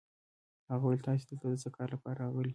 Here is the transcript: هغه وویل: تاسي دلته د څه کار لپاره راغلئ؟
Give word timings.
هغه 0.71 0.83
وویل: 0.85 1.01
تاسي 1.07 1.23
دلته 1.29 1.45
د 1.51 1.55
څه 1.63 1.69
کار 1.77 1.87
لپاره 1.95 2.19
راغلئ؟ 2.23 2.49